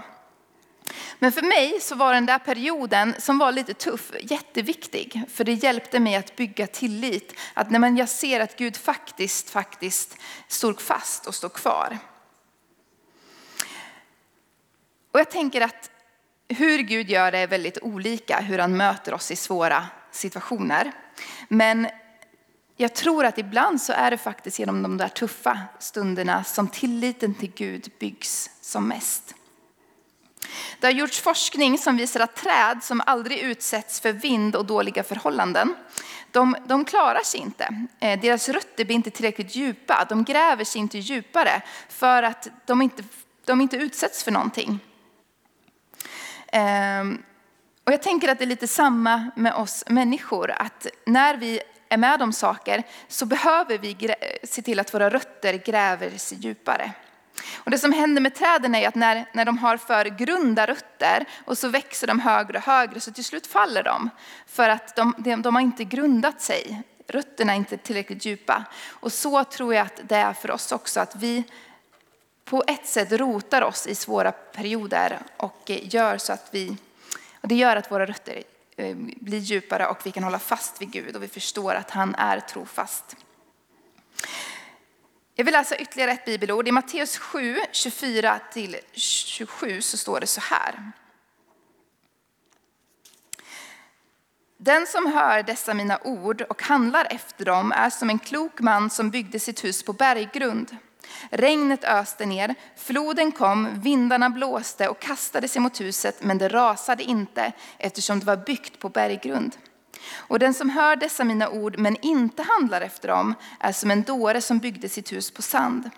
Men 1.19 1.31
för 1.31 1.41
mig 1.41 1.79
så 1.81 1.95
var 1.95 2.13
den 2.13 2.25
där 2.25 2.39
perioden 2.39 3.15
som 3.19 3.37
var 3.37 3.51
lite 3.51 3.73
tuff 3.73 4.11
jätteviktig. 4.21 5.21
För 5.29 5.43
det 5.43 5.53
hjälpte 5.53 5.99
mig 5.99 6.15
att 6.15 6.35
bygga 6.35 6.67
tillit. 6.67 7.33
Att 7.53 7.71
när 7.71 7.99
jag 7.99 8.09
ser 8.09 8.39
att 8.39 8.55
Gud 8.55 8.77
faktiskt, 8.77 9.49
faktiskt 9.49 10.17
stod 10.47 10.81
fast 10.81 11.27
och 11.27 11.35
står 11.35 11.49
kvar. 11.49 11.97
Och 15.11 15.19
jag 15.19 15.31
tänker 15.31 15.61
att 15.61 15.89
hur 16.47 16.79
Gud 16.79 17.09
gör 17.09 17.31
det 17.31 17.37
är 17.37 17.47
väldigt 17.47 17.77
olika, 17.81 18.39
hur 18.39 18.59
han 18.59 18.77
möter 18.77 19.13
oss 19.13 19.31
i 19.31 19.35
svåra 19.35 19.85
situationer. 20.11 20.91
Men 21.47 21.87
jag 22.77 22.95
tror 22.95 23.25
att 23.25 23.37
ibland 23.37 23.81
så 23.81 23.93
är 23.93 24.11
det 24.11 24.17
faktiskt 24.17 24.59
genom 24.59 24.83
de 24.83 24.97
där 24.97 25.07
tuffa 25.07 25.59
stunderna 25.79 26.43
som 26.43 26.67
tilliten 26.67 27.33
till 27.33 27.51
Gud 27.55 27.91
byggs 27.99 28.49
som 28.61 28.87
mest. 28.87 29.35
Det 30.79 30.87
har 30.87 30.91
gjorts 30.91 31.21
forskning 31.21 31.77
som 31.77 31.97
visar 31.97 32.19
att 32.19 32.35
träd 32.35 32.83
som 32.83 33.01
aldrig 33.05 33.39
utsätts 33.39 33.99
för 33.99 34.11
vind 34.11 34.55
och 34.55 34.65
dåliga 34.65 35.03
förhållanden, 35.03 35.75
de, 36.31 36.55
de 36.67 36.85
klarar 36.85 37.23
sig 37.23 37.39
inte. 37.39 37.87
Eh, 37.99 38.19
deras 38.19 38.49
rötter 38.49 38.85
blir 38.85 38.95
inte 38.95 39.09
tillräckligt 39.09 39.55
djupa, 39.55 40.05
de 40.09 40.23
gräver 40.23 40.63
sig 40.63 40.81
inte 40.81 40.97
djupare 40.97 41.61
för 41.89 42.23
att 42.23 42.47
de 42.65 42.81
inte, 42.81 43.03
de 43.45 43.61
inte 43.61 43.77
utsätts 43.77 44.23
för 44.23 44.31
någonting. 44.31 44.79
Ehm, 46.51 47.23
och 47.83 47.93
jag 47.93 48.01
tänker 48.01 48.27
att 48.27 48.39
det 48.39 48.45
är 48.45 48.47
lite 48.47 48.67
samma 48.67 49.31
med 49.35 49.53
oss 49.53 49.83
människor, 49.87 50.51
att 50.51 50.87
när 51.05 51.37
vi 51.37 51.59
är 51.89 51.97
med 51.97 52.21
om 52.21 52.33
saker 52.33 52.83
så 53.07 53.25
behöver 53.25 53.77
vi 53.77 54.15
se 54.43 54.61
till 54.61 54.79
att 54.79 54.93
våra 54.93 55.09
rötter 55.09 55.53
gräver 55.53 56.17
sig 56.17 56.37
djupare. 56.37 56.91
Och 57.55 57.71
det 57.71 57.77
som 57.77 57.93
händer 57.93 58.21
med 58.21 58.35
träden 58.35 58.75
är 58.75 58.87
att 58.87 58.95
när, 58.95 59.25
när 59.33 59.45
de 59.45 59.57
har 59.57 59.77
för 59.77 60.05
grunda 60.05 60.67
rötter 60.67 61.25
och 61.45 61.57
så 61.57 61.67
växer 61.67 62.07
de 62.07 62.19
högre 62.19 62.57
och 62.57 62.63
högre 62.63 62.99
så 62.99 63.11
till 63.11 63.25
slut 63.25 63.47
faller 63.47 63.83
de. 63.83 64.09
För 64.47 64.69
att 64.69 64.95
de, 64.95 65.15
de, 65.17 65.41
de 65.41 65.55
har 65.55 65.61
inte 65.61 65.83
grundat 65.83 66.41
sig, 66.41 66.81
rötterna 67.07 67.53
är 67.53 67.57
inte 67.57 67.77
tillräckligt 67.77 68.25
djupa. 68.25 68.63
Och 68.89 69.13
så 69.13 69.43
tror 69.43 69.73
jag 69.73 69.85
att 69.85 70.01
det 70.03 70.15
är 70.15 70.33
för 70.33 70.51
oss 70.51 70.71
också, 70.71 70.99
att 70.99 71.15
vi 71.15 71.43
på 72.49 72.63
ett 72.67 72.87
sätt 72.87 73.11
rotar 73.11 73.61
oss 73.61 73.87
i 73.87 73.95
svåra 73.95 74.31
perioder 74.31 75.19
och 75.37 75.61
gör 75.65 76.17
så 76.17 76.33
att 76.33 76.49
vi, 76.51 76.77
och 77.41 77.47
det 77.47 77.55
gör 77.55 77.75
att 77.75 77.91
våra 77.91 78.05
rötter 78.05 78.43
eh, 78.75 78.95
blir 78.95 79.39
djupare 79.39 79.87
och 79.87 79.97
vi 80.03 80.11
kan 80.11 80.23
hålla 80.23 80.39
fast 80.39 80.81
vid 80.81 80.91
Gud 80.91 81.15
och 81.15 81.23
vi 81.23 81.27
förstår 81.27 81.73
att 81.73 81.91
han 81.91 82.15
är 82.15 82.39
trofast. 82.39 83.15
Jag 85.35 85.45
vill 85.45 85.53
läsa 85.53 85.77
ytterligare 85.77 86.11
ett 86.11 86.25
bibelord. 86.25 86.67
I 86.67 86.71
Matteus 86.71 87.17
7, 87.17 87.57
24-27 87.71 89.81
så 89.81 89.97
står 89.97 90.19
det 90.19 90.27
så 90.27 90.41
här. 90.41 90.91
Den 94.57 94.87
som 94.87 95.05
hör 95.05 95.43
dessa 95.43 95.73
mina 95.73 95.99
ord 96.03 96.41
och 96.41 96.63
handlar 96.63 97.07
efter 97.09 97.45
dem 97.45 97.71
är 97.71 97.89
som 97.89 98.09
en 98.09 98.19
klok 98.19 98.59
man 98.59 98.89
som 98.89 99.09
byggde 99.09 99.39
sitt 99.39 99.63
hus 99.63 99.83
på 99.83 99.93
berggrund. 99.93 100.77
Regnet 101.29 101.83
öste 101.83 102.25
ner, 102.25 102.55
floden 102.75 103.31
kom, 103.31 103.81
vindarna 103.81 104.29
blåste 104.29 104.87
och 104.87 104.99
kastade 104.99 105.47
sig 105.47 105.61
mot 105.61 105.81
huset, 105.81 106.17
men 106.19 106.37
det 106.37 106.49
rasade 106.49 107.03
inte 107.03 107.51
eftersom 107.77 108.19
det 108.19 108.25
var 108.25 108.37
byggt 108.37 108.79
på 108.79 108.89
berggrund. 108.89 109.55
Och 110.15 110.39
den 110.39 110.53
som 110.53 110.69
hör 110.69 110.95
dessa 110.95 111.23
mina 111.23 111.49
ord 111.49 111.77
men 111.77 111.97
inte 112.01 112.43
handlar 112.43 112.81
efter 112.81 113.07
dem 113.07 113.33
är 113.59 113.71
som 113.71 113.91
en 113.91 114.03
dåre 114.03 114.41
som 114.41 114.59
byggde 114.59 114.89
sitt 114.89 115.11
hus 115.11 115.31
på 115.31 115.41
sand. 115.41 115.89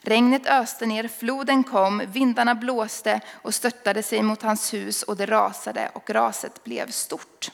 Regnet 0.00 0.46
öste 0.46 0.86
ner, 0.86 1.08
floden 1.08 1.64
kom, 1.64 2.02
vindarna 2.12 2.54
blåste 2.54 3.20
och 3.32 3.54
störtade 3.54 4.02
sig 4.02 4.22
mot 4.22 4.42
hans 4.42 4.74
hus 4.74 5.02
och 5.02 5.16
det 5.16 5.26
rasade 5.26 5.90
och 5.94 6.10
raset 6.10 6.64
blev 6.64 6.90
stort. 6.90 7.50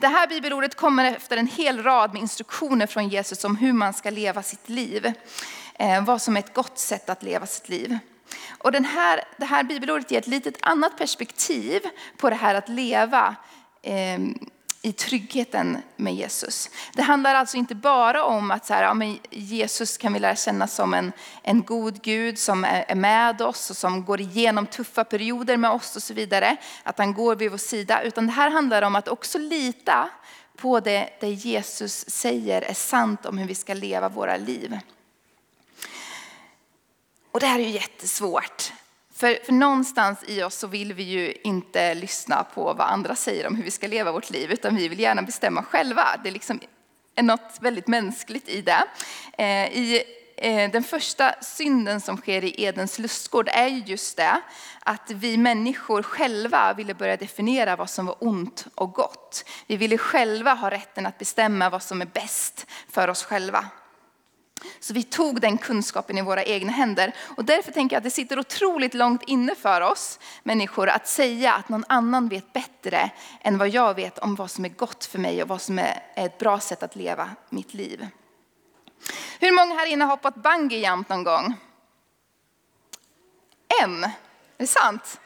Det 0.00 0.06
här 0.08 0.26
bibelordet 0.26 0.74
kommer 0.74 1.04
efter 1.04 1.36
en 1.36 1.46
hel 1.46 1.82
rad 1.82 2.12
med 2.12 2.22
instruktioner 2.22 2.86
från 2.86 3.08
Jesus 3.08 3.44
om 3.44 3.56
hur 3.56 3.72
man 3.72 3.92
ska 3.92 4.10
leva 4.10 4.42
sitt 4.42 4.68
liv. 4.68 5.12
Eh, 5.74 6.04
vad 6.04 6.22
som 6.22 6.36
är 6.36 6.40
ett 6.40 6.54
gott 6.54 6.78
sätt 6.78 7.10
att 7.10 7.22
leva 7.22 7.46
sitt 7.46 7.68
liv. 7.68 7.98
Och 8.58 8.72
den 8.72 8.84
här, 8.84 9.20
det 9.36 9.44
här 9.44 9.62
bibelordet 9.62 10.10
ger 10.10 10.18
ett 10.18 10.26
litet 10.26 10.56
annat 10.60 10.98
perspektiv 10.98 11.82
på 12.16 12.30
det 12.30 12.36
här 12.36 12.54
att 12.54 12.68
leva 12.68 13.36
eh, 13.82 14.18
i 14.82 14.92
tryggheten 14.92 15.78
med 15.96 16.14
Jesus. 16.14 16.70
Det 16.92 17.02
handlar 17.02 17.34
alltså 17.34 17.56
inte 17.56 17.74
bara 17.74 18.24
om 18.24 18.50
att 18.50 18.66
så 18.66 18.74
här, 18.74 18.82
ja, 18.82 18.94
men 18.94 19.18
Jesus 19.30 19.96
kan 19.96 20.12
vi 20.12 20.18
lära 20.18 20.36
känna 20.36 20.66
som 20.66 20.94
en, 20.94 21.12
en 21.42 21.62
god 21.62 22.02
Gud 22.02 22.38
som 22.38 22.64
är 22.64 22.94
med 22.94 23.42
oss 23.42 23.70
och 23.70 23.76
som 23.76 24.04
går 24.04 24.20
igenom 24.20 24.66
tuffa 24.66 25.04
perioder 25.04 25.56
med 25.56 25.70
oss 25.70 25.96
och 25.96 26.02
så 26.02 26.14
vidare. 26.14 26.56
Att 26.82 26.98
han 26.98 27.14
går 27.14 27.36
vid 27.36 27.50
vår 27.50 27.58
sida. 27.58 28.02
Utan 28.02 28.26
det 28.26 28.32
här 28.32 28.50
handlar 28.50 28.82
om 28.82 28.96
att 28.96 29.08
också 29.08 29.38
lita 29.38 30.10
på 30.56 30.80
det, 30.80 31.10
det 31.20 31.30
Jesus 31.30 32.10
säger 32.10 32.62
är 32.62 32.74
sant 32.74 33.26
om 33.26 33.38
hur 33.38 33.46
vi 33.46 33.54
ska 33.54 33.74
leva 33.74 34.08
våra 34.08 34.36
liv. 34.36 34.78
Och 37.32 37.40
det 37.40 37.46
här 37.46 37.58
är 37.58 37.64
ju 37.64 37.70
jättesvårt. 37.70 38.72
För, 39.18 39.44
för 39.44 39.52
någonstans 39.52 40.24
i 40.26 40.42
oss 40.42 40.54
så 40.54 40.66
vill 40.66 40.92
vi 40.92 41.02
ju 41.02 41.34
inte 41.44 41.94
lyssna 41.94 42.44
på 42.44 42.64
vad 42.64 42.80
andra 42.80 43.14
säger 43.14 43.46
om 43.46 43.54
hur 43.56 43.64
vi 43.64 43.70
ska 43.70 43.86
leva 43.86 44.12
vårt 44.12 44.30
liv, 44.30 44.52
utan 44.52 44.76
vi 44.76 44.88
vill 44.88 45.00
gärna 45.00 45.22
bestämma 45.22 45.62
själva. 45.62 46.04
Det 46.22 46.28
är 46.28 46.32
liksom 46.32 46.60
är 47.14 47.22
något 47.22 47.58
väldigt 47.60 47.86
mänskligt 47.86 48.48
i 48.48 48.62
det. 48.62 48.84
Eh, 49.38 49.78
I 49.78 50.02
eh, 50.36 50.70
den 50.70 50.82
första 50.82 51.34
synden 51.40 52.00
som 52.00 52.16
sker 52.16 52.44
i 52.44 52.64
Edens 52.64 52.98
lustgård 52.98 53.48
är 53.52 53.66
ju 53.66 53.82
just 53.86 54.16
det, 54.16 54.40
att 54.80 55.10
vi 55.10 55.36
människor 55.36 56.02
själva 56.02 56.72
ville 56.72 56.94
börja 56.94 57.16
definiera 57.16 57.76
vad 57.76 57.90
som 57.90 58.06
var 58.06 58.16
ont 58.18 58.66
och 58.74 58.92
gott. 58.92 59.44
Vi 59.66 59.76
ville 59.76 59.98
själva 59.98 60.54
ha 60.54 60.70
rätten 60.70 61.06
att 61.06 61.18
bestämma 61.18 61.70
vad 61.70 61.82
som 61.82 62.02
är 62.02 62.06
bäst 62.06 62.66
för 62.88 63.08
oss 63.08 63.24
själva. 63.24 63.64
Så 64.80 64.94
vi 64.94 65.02
tog 65.02 65.40
den 65.40 65.58
kunskapen 65.58 66.18
i 66.18 66.22
våra 66.22 66.44
egna 66.44 66.72
händer. 66.72 67.14
Och 67.36 67.44
därför 67.44 67.72
tänker 67.72 67.96
jag 67.96 67.98
att 67.98 68.04
det 68.04 68.10
sitter 68.10 68.38
otroligt 68.38 68.94
långt 68.94 69.22
inne 69.22 69.54
för 69.54 69.80
oss 69.80 70.18
människor 70.42 70.88
att 70.88 71.08
säga 71.08 71.54
att 71.54 71.68
någon 71.68 71.84
annan 71.88 72.28
vet 72.28 72.52
bättre 72.52 73.10
än 73.40 73.58
vad 73.58 73.68
jag 73.68 73.94
vet 73.94 74.18
om 74.18 74.34
vad 74.34 74.50
som 74.50 74.64
är 74.64 74.68
gott 74.68 75.04
för 75.04 75.18
mig 75.18 75.42
och 75.42 75.48
vad 75.48 75.62
som 75.62 75.78
är 75.78 76.02
ett 76.14 76.38
bra 76.38 76.60
sätt 76.60 76.82
att 76.82 76.96
leva 76.96 77.30
mitt 77.50 77.74
liv. 77.74 78.06
Hur 79.40 79.52
många 79.52 79.74
här 79.74 79.86
inne 79.86 80.04
har 80.04 80.10
hoppat 80.10 80.34
bungee 80.34 80.90
jump 80.90 81.08
någon 81.08 81.24
gång? 81.24 81.54
En, 83.82 84.04
är 84.04 84.10
det 84.56 84.66
sant? 84.66 85.20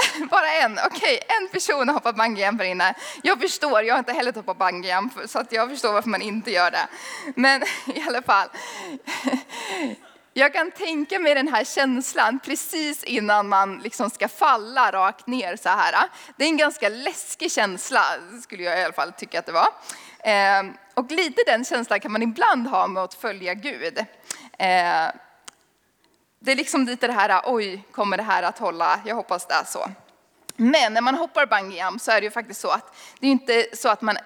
Bara 0.30 0.52
en, 0.52 0.78
okej, 0.86 0.96
okay. 0.96 1.36
en 1.40 1.48
person 1.48 1.88
har 1.88 1.94
hoppat 1.94 2.16
bungyjump 2.16 2.60
här 2.60 2.68
inne. 2.68 2.94
Jag 3.22 3.40
förstår, 3.40 3.82
jag 3.82 3.94
har 3.94 3.98
inte 3.98 4.12
heller 4.12 4.32
hoppat 4.32 4.58
bungyjump 4.58 5.12
så 5.26 5.38
att 5.38 5.52
jag 5.52 5.70
förstår 5.70 5.92
varför 5.92 6.08
man 6.08 6.22
inte 6.22 6.50
gör 6.50 6.70
det. 6.70 6.88
Men 7.34 7.62
i 7.86 8.04
alla 8.08 8.22
fall. 8.22 8.48
Jag 10.38 10.52
kan 10.52 10.70
tänka 10.70 11.18
mig 11.18 11.34
den 11.34 11.48
här 11.48 11.64
känslan 11.64 12.38
precis 12.38 13.04
innan 13.04 13.48
man 13.48 13.78
liksom 13.78 14.10
ska 14.10 14.28
falla 14.28 14.92
rakt 14.92 15.26
ner 15.26 15.56
så 15.56 15.68
här. 15.68 15.94
Det 16.36 16.44
är 16.44 16.48
en 16.48 16.56
ganska 16.56 16.88
läskig 16.88 17.52
känsla, 17.52 18.02
skulle 18.42 18.62
jag 18.62 18.80
i 18.80 18.84
alla 18.84 18.92
fall 18.92 19.12
tycka 19.12 19.38
att 19.38 19.46
det 19.46 19.52
var. 19.52 19.68
Ehm, 20.24 20.72
och 20.94 21.10
lite 21.10 21.42
den 21.46 21.64
känslan 21.64 22.00
kan 22.00 22.12
man 22.12 22.22
ibland 22.22 22.66
ha 22.66 22.86
med 22.86 23.02
att 23.02 23.14
följa 23.14 23.54
Gud. 23.54 24.04
Ehm, 24.58 25.10
det 26.46 26.52
är 26.52 26.56
liksom 26.56 26.84
lite 26.84 27.06
det 27.06 27.12
här, 27.12 27.40
oj, 27.44 27.82
kommer 27.92 28.16
det 28.16 28.22
här 28.22 28.42
att 28.42 28.58
hålla? 28.58 29.00
Jag 29.04 29.14
hoppas 29.14 29.46
det 29.46 29.54
är 29.54 29.64
så. 29.64 29.90
Men 30.56 30.94
när 30.94 31.00
man 31.00 31.14
hoppar 31.14 31.46
bungyjump 31.46 32.02
så 32.02 32.10
är 32.10 32.20
det 32.20 32.24
ju 32.24 32.30
faktiskt 32.30 32.60
så 32.60 32.68
att 32.68 32.96
det 33.20 33.26
är 33.26 33.30
inte 33.30 33.66
så 33.72 33.88
att 33.88 34.02
man, 34.02 34.16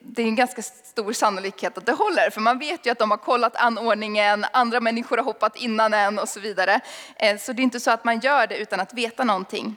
det 0.00 0.22
är 0.22 0.26
en 0.26 0.34
ganska 0.34 0.62
stor 0.62 1.12
sannolikhet 1.12 1.78
att 1.78 1.86
det 1.86 1.92
håller. 1.92 2.30
För 2.30 2.40
man 2.40 2.58
vet 2.58 2.86
ju 2.86 2.90
att 2.90 2.98
de 2.98 3.10
har 3.10 3.18
kollat 3.18 3.56
anordningen, 3.56 4.46
andra 4.52 4.80
människor 4.80 5.16
har 5.16 5.24
hoppat 5.24 5.56
innan 5.56 5.94
en 5.94 6.18
och 6.18 6.28
så 6.28 6.40
vidare. 6.40 6.80
Eh, 7.16 7.38
så 7.38 7.52
det 7.52 7.62
är 7.62 7.64
inte 7.64 7.80
så 7.80 7.90
att 7.90 8.04
man 8.04 8.20
gör 8.20 8.46
det 8.46 8.58
utan 8.58 8.80
att 8.80 8.94
veta 8.94 9.24
någonting. 9.24 9.76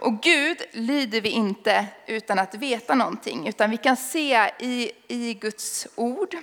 Och 0.00 0.22
Gud 0.22 0.62
lyder 0.72 1.20
vi 1.20 1.28
inte 1.28 1.86
utan 2.06 2.38
att 2.38 2.54
veta 2.54 2.94
någonting, 2.94 3.48
utan 3.48 3.70
vi 3.70 3.76
kan 3.76 3.96
se 3.96 4.50
i, 4.58 4.92
i 5.08 5.34
Guds 5.34 5.86
ord 5.94 6.36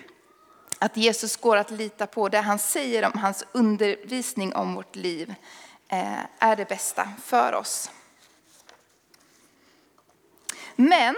att 0.84 0.98
Jesus 0.98 1.38
går 1.38 1.58
att 1.58 1.72
lita 1.72 2.08
på. 2.08 2.30
Det 2.30 2.40
han 2.40 2.60
säger 2.60 3.06
om 3.06 3.20
hans 3.20 3.44
undervisning 3.52 4.56
om 4.56 4.76
vårt 4.76 4.96
liv 4.96 5.36
eh, 5.88 6.20
är 6.40 6.56
det 6.56 6.70
bästa 6.70 7.10
för 7.24 7.54
oss. 7.54 7.92
Men 10.76 11.16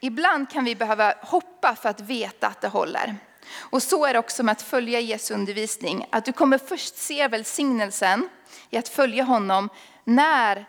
ibland 0.00 0.50
kan 0.50 0.64
vi 0.64 0.74
behöva 0.74 1.14
hoppa 1.22 1.76
för 1.76 1.88
att 1.88 2.00
veta 2.00 2.46
att 2.46 2.60
det 2.60 2.68
håller. 2.68 3.16
Och 3.56 3.82
så 3.82 4.06
är 4.06 4.12
det 4.12 4.18
också 4.18 4.42
med 4.42 4.52
att 4.52 4.62
följa 4.62 5.00
Jesu 5.00 5.34
undervisning. 5.34 6.06
Att 6.10 6.24
du 6.24 6.32
kommer 6.32 6.58
först 6.58 6.96
se 6.96 7.28
välsignelsen 7.28 8.28
i 8.70 8.76
att 8.76 8.88
följa 8.88 9.24
honom 9.24 9.68
när 10.04 10.66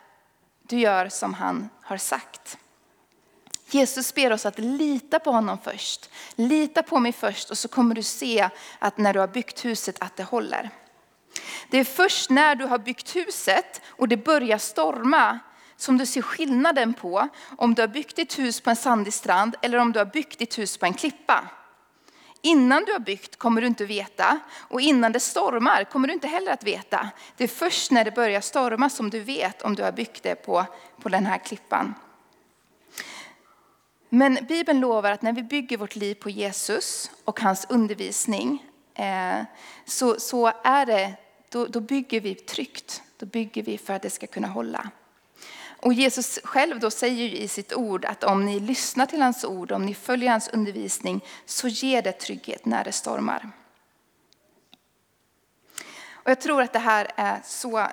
du 0.64 0.80
gör 0.80 1.10
som 1.10 1.34
han 1.34 1.70
har 1.82 1.98
sagt. 1.98 2.58
Jesus 3.74 4.14
ber 4.14 4.34
oss 4.34 4.46
att 4.46 4.60
lita 4.60 5.20
på 5.20 5.32
honom 5.32 5.58
först. 5.64 6.10
Lita 6.36 6.84
på 6.84 7.00
mig 7.00 7.14
först 7.14 7.50
och 7.50 7.58
så 7.58 7.68
kommer 7.68 7.96
du 7.96 8.04
se 8.04 8.50
att 8.80 8.98
när 8.98 9.14
du 9.14 9.20
har 9.20 9.28
byggt 9.28 9.66
huset 9.66 9.96
att 10.00 10.16
det 10.16 10.24
håller. 10.24 10.70
Det 11.70 11.78
är 11.78 11.84
först 11.84 12.30
när 12.30 12.56
du 12.56 12.66
har 12.66 12.78
byggt 12.78 13.16
huset 13.16 13.82
och 13.88 14.08
det 14.08 14.18
börjar 14.18 14.58
storma 14.58 15.40
som 15.78 15.98
du 15.98 16.06
ser 16.06 16.22
skillnaden 16.22 16.94
på 16.94 17.28
om 17.58 17.76
du 17.76 17.82
har 17.82 17.88
byggt 17.88 18.16
ditt 18.16 18.40
hus 18.40 18.62
på 18.62 18.70
en 18.70 18.76
sandig 18.76 19.14
strand 19.14 19.56
eller 19.62 19.78
om 19.78 19.92
du 19.92 20.00
har 20.00 20.06
byggt 20.06 20.40
ditt 20.40 20.60
hus 20.60 20.78
på 20.78 20.86
en 20.86 20.94
klippa. 20.94 21.50
Innan 22.42 22.86
du 22.86 22.92
har 22.92 23.00
byggt 23.00 23.36
kommer 23.36 23.62
du 23.62 23.68
inte 23.68 23.86
veta 23.86 24.40
och 24.58 24.82
innan 24.82 25.12
det 25.12 25.20
stormar 25.20 25.84
kommer 25.84 26.08
du 26.08 26.14
inte 26.14 26.28
heller 26.28 26.52
att 26.52 26.64
veta. 26.64 27.10
Det 27.38 27.44
är 27.44 27.48
först 27.48 27.92
när 27.92 28.06
det 28.06 28.12
börjar 28.12 28.42
storma 28.42 28.90
som 28.90 29.10
du 29.10 29.20
vet 29.20 29.62
om 29.62 29.76
du 29.76 29.84
har 29.84 29.92
byggt 29.92 30.24
det 30.24 30.36
på, 30.36 30.66
på 31.02 31.10
den 31.10 31.26
här 31.26 31.38
klippan. 31.38 31.94
Men 34.14 34.46
Bibeln 34.48 34.80
lovar 34.80 35.12
att 35.12 35.22
när 35.22 35.34
vi 35.34 35.44
bygger 35.44 35.78
vårt 35.78 35.96
liv 35.96 36.16
på 36.16 36.30
Jesus 36.30 37.12
och 37.26 37.40
hans 37.40 37.66
undervisning 37.70 38.66
eh, 38.96 39.44
så, 39.86 40.20
så 40.20 40.52
är 40.64 40.86
det, 40.86 41.14
då, 41.50 41.66
då 41.66 41.80
bygger 41.80 42.22
vi 42.22 42.36
tryggt. 42.36 43.02
Då 43.18 43.26
bygger 43.26 43.64
vi 43.64 43.78
för 43.78 43.94
att 43.94 44.02
det 44.02 44.10
ska 44.10 44.28
kunna 44.28 44.48
hålla. 44.48 44.90
Och 45.64 45.94
Jesus 45.94 46.40
själv 46.44 46.80
då 46.80 46.92
säger 46.92 47.30
i 47.30 47.48
sitt 47.48 47.74
ord 47.74 48.06
att 48.06 48.24
om 48.24 48.46
ni 48.46 48.60
lyssnar 48.60 49.06
till 49.06 49.22
hans 49.22 49.44
ord, 49.46 49.72
om 49.72 49.86
ni 49.86 49.96
följer 49.96 50.32
hans 50.32 50.48
undervisning, 50.48 51.26
så 51.46 51.68
ger 51.68 52.02
det 52.02 52.12
trygghet 52.12 52.66
när 52.66 52.84
det 52.84 52.92
stormar. 52.92 53.50
Och 56.12 56.32
jag 56.32 56.42
tror 56.42 56.62
att 56.62 56.74
det 56.74 56.80
här 56.80 57.12
är 57.16 57.42
så 57.46 57.88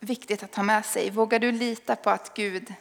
viktigt 0.00 0.42
att 0.42 0.54
ha 0.54 0.62
med 0.62 0.84
sig. 0.84 1.10
Vågar 1.10 1.38
du 1.38 1.52
lita 1.52 1.96
på 1.96 2.10
att 2.10 2.34
Gud 2.34 2.74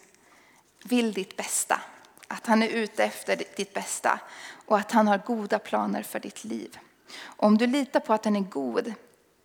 vill 0.84 1.13
ditt 1.13 1.38
bästa? 1.38 1.82
Att 2.27 2.48
han 2.48 2.63
är 2.63 2.67
ute 2.67 3.03
efter 3.03 3.44
ditt 3.55 3.74
bästa 3.74 4.20
och 4.65 4.77
att 4.77 4.91
han 4.91 5.08
har 5.08 5.17
goda 5.17 5.60
planer 5.60 6.03
för 6.03 6.20
ditt 6.20 6.44
liv. 6.44 6.77
Om 7.24 7.58
du 7.58 7.67
litar 7.67 8.00
på 8.00 8.13
att 8.13 8.25
han 8.25 8.36
är 8.36 8.39
god, 8.39 8.94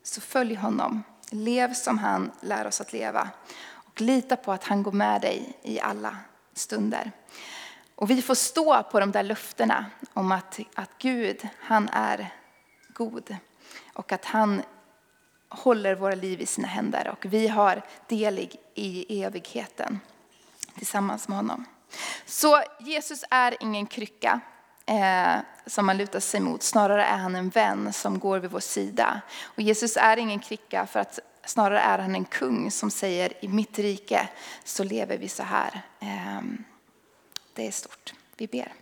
så 0.02 0.20
följ 0.20 0.54
honom. 0.54 1.02
Lev 1.30 1.74
som 1.74 1.98
han 1.98 2.30
lär 2.40 2.66
oss 2.66 2.80
att 2.80 2.92
leva. 2.92 3.30
Och 3.68 4.00
lita 4.00 4.36
på 4.36 4.52
att 4.52 4.64
han 4.64 4.82
går 4.82 4.92
med 4.92 5.20
dig 5.20 5.58
i 5.62 5.80
alla 5.80 6.16
stunder. 6.54 7.12
Och 7.94 8.10
vi 8.10 8.22
får 8.22 8.34
stå 8.34 8.82
på 8.82 9.00
de 9.00 9.12
där 9.12 9.22
löftena 9.22 9.86
om 10.12 10.32
att, 10.32 10.58
att 10.74 10.90
Gud, 10.98 11.48
han 11.60 11.88
är 11.88 12.34
god. 12.88 13.36
Och 13.92 14.12
att 14.12 14.24
han 14.24 14.62
håller 15.48 15.94
våra 15.94 16.14
liv 16.14 16.40
i 16.40 16.46
sina 16.46 16.68
händer. 16.68 17.08
Och 17.08 17.24
vi 17.24 17.48
har 17.48 17.82
del 18.08 18.50
i 18.74 19.22
evigheten 19.22 20.00
tillsammans 20.74 21.28
med 21.28 21.36
honom. 21.36 21.66
Så 22.26 22.62
Jesus 22.80 23.24
är 23.30 23.56
ingen 23.60 23.86
krycka 23.86 24.40
eh, 24.86 25.36
som 25.66 25.86
man 25.86 25.96
lutar 25.96 26.20
sig 26.20 26.40
mot. 26.40 26.62
Snarare 26.62 27.04
är 27.04 27.16
han 27.16 27.36
en 27.36 27.48
vän 27.48 27.92
som 27.92 28.18
går 28.18 28.38
vid 28.38 28.50
vår 28.50 28.60
sida. 28.60 29.20
Och 29.42 29.62
Jesus 29.62 29.96
är 29.96 30.16
ingen 30.16 30.38
krycka 30.38 30.86
för 30.86 31.00
att 31.00 31.18
snarare 31.44 31.80
är 31.80 31.98
han 31.98 32.14
en 32.14 32.24
kung 32.24 32.70
som 32.70 32.90
säger 32.90 33.44
i 33.44 33.48
mitt 33.48 33.78
rike 33.78 34.28
så 34.64 34.84
lever 34.84 35.18
vi 35.18 35.28
så 35.28 35.42
här. 35.42 35.82
Eh, 36.00 36.40
det 37.54 37.66
är 37.66 37.70
stort. 37.70 38.14
Vi 38.36 38.46
ber. 38.46 38.72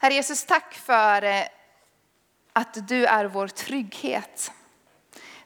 Herre 0.00 0.14
Jesus, 0.14 0.44
tack 0.44 0.74
för 0.74 1.22
eh, 1.22 1.44
att 2.52 2.88
du 2.88 3.06
är 3.06 3.24
vår 3.24 3.48
trygghet. 3.48 4.52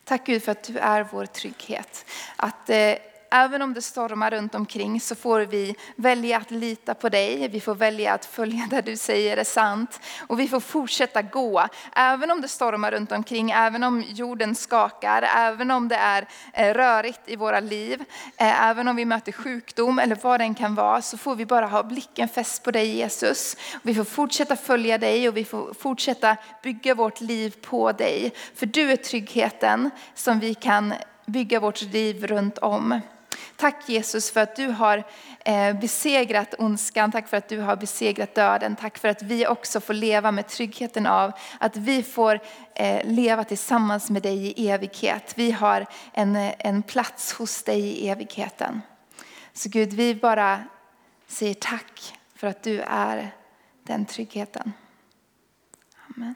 Tack 0.04 0.26
Gud 0.26 0.42
för 0.42 0.52
att 0.52 0.62
du 0.62 0.78
är 0.78 1.08
vår 1.12 1.26
trygghet. 1.26 2.04
Att 2.36 2.70
eh, 2.70 2.94
även 3.30 3.62
om 3.62 3.74
det 3.74 3.82
stormar 3.82 4.30
runt 4.30 4.54
omkring 4.54 5.00
så 5.00 5.14
får 5.14 5.40
vi 5.40 5.76
välja 5.96 6.36
att 6.36 6.50
lita 6.50 6.94
på 6.94 7.08
dig. 7.08 7.48
Vi 7.48 7.60
får 7.60 7.74
välja 7.74 8.12
att 8.12 8.24
följa 8.24 8.66
det 8.70 8.80
du 8.80 8.96
säger 8.96 9.36
är 9.36 9.44
sant. 9.44 10.00
Och 10.26 10.40
vi 10.40 10.48
får 10.48 10.60
fortsätta 10.60 11.22
gå. 11.22 11.66
Även 11.92 12.30
om 12.30 12.40
det 12.40 12.48
stormar 12.48 12.90
runt 12.90 13.12
omkring, 13.12 13.50
även 13.50 13.84
om 13.84 14.04
jorden 14.08 14.54
skakar, 14.54 15.22
även 15.36 15.70
om 15.70 15.88
det 15.88 15.96
är 15.96 16.28
eh, 16.52 16.74
rörigt 16.74 17.20
i 17.26 17.36
våra 17.36 17.60
liv, 17.60 18.04
eh, 18.36 18.68
även 18.68 18.88
om 18.88 18.96
vi 18.96 19.04
möter 19.04 19.32
sjukdom 19.32 19.98
eller 19.98 20.18
vad 20.22 20.40
den 20.40 20.54
kan 20.54 20.74
vara, 20.74 21.02
så 21.02 21.18
får 21.18 21.34
vi 21.34 21.46
bara 21.46 21.66
ha 21.66 21.82
blicken 21.82 22.28
fäst 22.28 22.62
på 22.62 22.70
dig 22.70 22.96
Jesus. 22.96 23.56
Vi 23.82 23.94
får 23.94 24.04
fortsätta 24.04 24.56
följa 24.56 24.98
dig 24.98 25.28
och 25.28 25.36
vi 25.36 25.44
får 25.44 25.74
fortsätta 25.74 26.36
bygga 26.62 26.94
vårt 26.94 27.20
liv 27.20 27.54
på 27.62 27.92
dig. 27.92 28.32
För 28.54 28.66
du 28.66 28.92
är 28.92 28.96
tryggheten 28.96 29.90
som 30.14 30.38
vi 30.38 30.54
kan 30.54 30.94
bygga 31.26 31.60
vårt 31.60 31.82
liv 31.82 32.26
runt 32.26 32.58
om. 32.58 33.00
Tack 33.60 33.88
Jesus 33.88 34.30
för 34.30 34.40
att 34.40 34.56
du 34.56 34.66
har 34.66 35.04
eh, 35.44 35.80
besegrat 35.80 36.54
ondskan, 36.58 37.12
tack 37.12 37.28
för 37.28 37.36
att 37.36 37.48
du 37.48 37.60
har 37.60 37.76
besegrat 37.76 38.34
döden. 38.34 38.76
Tack 38.76 38.98
för 38.98 39.08
att 39.08 39.22
vi 39.22 39.46
också 39.46 39.80
får 39.80 39.94
leva 39.94 40.32
med 40.32 40.48
tryggheten 40.48 41.06
av 41.06 41.32
att 41.60 41.76
vi 41.76 42.02
får 42.02 42.40
eh, 42.74 43.04
leva 43.04 43.44
tillsammans 43.44 44.10
med 44.10 44.22
dig 44.22 44.46
i 44.46 44.68
evighet. 44.68 45.32
Vi 45.36 45.50
har 45.50 45.86
en, 46.12 46.36
en 46.58 46.82
plats 46.82 47.32
hos 47.32 47.62
dig 47.62 47.80
i 47.80 48.08
evigheten. 48.08 48.80
Så 49.52 49.68
Gud, 49.68 49.92
vi 49.92 50.14
bara 50.14 50.64
säger 51.26 51.54
tack 51.54 52.18
för 52.34 52.46
att 52.46 52.62
du 52.62 52.80
är 52.80 53.34
den 53.82 54.06
tryggheten. 54.06 54.72
Amen. 56.16 56.34